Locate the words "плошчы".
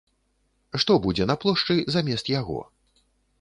1.43-1.77